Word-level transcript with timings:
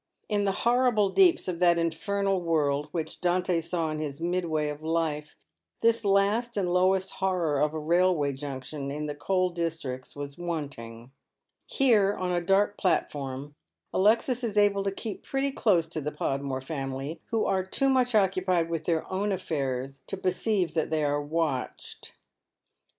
In 0.27 0.45
the 0.45 0.51
horrible 0.63 1.09
deeps 1.09 1.47
of 1.47 1.59
that 1.59 1.77
infernal 1.77 2.41
world 2.41 2.87
which 2.91 3.21
Dante 3.21 3.61
saw 3.61 3.91
in 3.91 3.99
his 3.99 4.19
midway 4.19 4.69
of 4.69 4.81
life, 4.81 5.35
this 5.81 6.03
last 6.03 6.57
and 6.57 6.73
lowest 6.73 7.11
horror 7.11 7.59
of 7.61 7.71
a 7.75 7.79
railway 7.79 8.33
junction 8.33 8.89
in 8.89 9.05
the 9.05 9.13
coal 9.13 9.51
districts 9.51 10.15
was 10.15 10.39
wanting. 10.39 11.11
Here, 11.67 12.15
on 12.15 12.31
a 12.31 12.41
dark 12.41 12.79
platfoiTn, 12.81 13.53
Alexis 13.93 14.43
is 14.43 14.57
able 14.57 14.81
to 14.85 14.91
keep 14.91 15.21
pretty 15.23 15.51
close 15.51 15.85
to 15.89 16.01
the 16.01 16.11
Podmore 16.11 16.61
family, 16.61 17.21
who 17.29 17.45
are 17.45 17.63
too 17.63 17.87
much 17.87 18.15
occupied 18.15 18.71
with 18.71 18.85
their 18.85 19.07
own 19.13 19.31
affairs 19.31 20.01
to 20.07 20.17
perceive 20.17 20.73
that 20.73 20.89
they 20.89 21.03
are 21.03 21.21
watched. 21.21 22.15